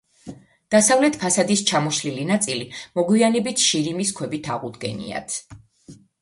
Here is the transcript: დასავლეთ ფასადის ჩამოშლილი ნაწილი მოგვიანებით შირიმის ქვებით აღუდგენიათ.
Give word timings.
დასავლეთ 0.75 1.17
ფასადის 1.23 1.61
ჩამოშლილი 1.71 2.23
ნაწილი 2.29 2.65
მოგვიანებით 3.01 3.67
შირიმის 3.67 4.15
ქვებით 4.21 4.51
აღუდგენიათ. 4.57 5.37